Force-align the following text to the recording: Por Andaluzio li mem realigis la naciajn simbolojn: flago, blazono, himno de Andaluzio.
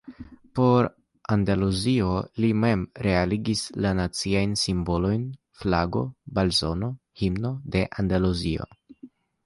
Por 0.59 0.85
Andaluzio 1.35 2.07
li 2.45 2.49
mem 2.63 2.85
realigis 3.07 3.61
la 3.87 3.91
naciajn 4.01 4.57
simbolojn: 4.65 5.29
flago, 5.65 6.03
blazono, 6.39 6.93
himno 7.25 7.57
de 7.77 7.89
Andaluzio. 8.05 8.71